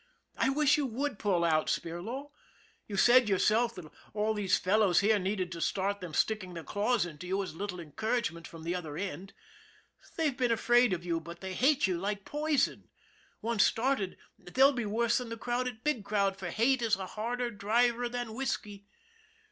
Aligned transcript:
I 0.35 0.49
wish 0.49 0.77
you 0.77 0.87
would 0.87 1.19
pull 1.19 1.43
out, 1.45 1.67
Spirlaw. 1.67 2.31
You 2.87 2.97
said 2.97 3.29
yourself 3.29 3.75
that 3.75 3.85
all 4.15 4.33
these 4.33 4.57
fellows 4.57 5.01
here 5.01 5.19
needed 5.19 5.51
to 5.51 5.61
start 5.61 6.01
them 6.01 6.15
sticking 6.15 6.55
their 6.55 6.63
claws 6.63 7.05
into 7.05 7.27
you 7.27 7.37
was 7.37 7.51
a 7.53 7.57
little 7.57 7.77
encour 7.77 8.17
agement 8.19 8.47
from 8.47 8.63
the 8.63 8.73
other 8.73 8.97
end. 8.97 9.33
They've 10.17 10.35
been 10.35 10.51
afraid 10.51 10.91
of 10.91 11.05
you, 11.05 11.19
but 11.19 11.41
they 11.41 11.53
hate 11.53 11.85
you 11.85 11.99
like 11.99 12.25
poison. 12.25 12.89
Once 13.43 13.63
started, 13.63 14.17
they'll 14.39 14.73
be 14.73 14.87
worse 14.87 15.19
than 15.19 15.29
the 15.29 15.37
crowd 15.37 15.67
at 15.67 15.83
Big 15.83 16.03
Cloud 16.03 16.35
for 16.35 16.49
hate 16.49 16.81
is 16.81 16.95
a 16.95 17.05
harder 17.05 17.51
driver 17.51 18.09
than 18.09 18.33
whisky. 18.33 18.87